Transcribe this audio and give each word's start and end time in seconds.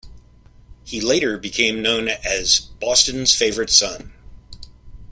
He 0.83 0.99
later 0.99 1.37
became 1.37 1.83
known 1.83 2.07
as 2.09 2.59
'Boston's 2.59 3.35
Favourite 3.35 3.69
Son'. 3.69 4.11